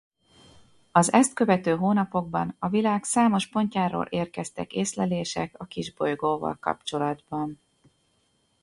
Az 0.91 1.13
ezt 1.13 1.33
követő 1.33 1.75
hónapokban 1.77 2.55
a 2.59 2.67
világ 2.69 3.03
számos 3.03 3.47
pontjáról 3.47 4.05
érkeztek 4.05 4.73
észlelések 4.73 5.55
a 5.57 5.65
kisbolygóval 5.65 6.57
kapcsolatban. 6.59 7.59